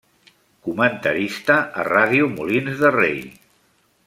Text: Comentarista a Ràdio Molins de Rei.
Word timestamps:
Comentarista 0.67 1.59
a 1.83 1.87
Ràdio 1.91 2.33
Molins 2.35 2.83
de 2.85 2.95
Rei. 2.97 3.23